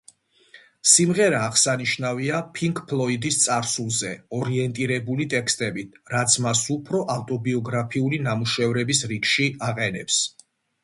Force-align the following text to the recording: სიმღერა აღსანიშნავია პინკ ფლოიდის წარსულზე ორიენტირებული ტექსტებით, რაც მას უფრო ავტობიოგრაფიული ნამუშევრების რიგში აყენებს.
სიმღერა 0.91 1.41
აღსანიშნავია 1.47 2.37
პინკ 2.55 2.79
ფლოიდის 2.91 3.37
წარსულზე 3.43 4.13
ორიენტირებული 4.37 5.27
ტექსტებით, 5.33 6.01
რაც 6.15 6.37
მას 6.45 6.63
უფრო 6.77 7.01
ავტობიოგრაფიული 7.17 8.23
ნამუშევრების 8.29 9.05
რიგში 9.13 9.47
აყენებს. 9.69 10.19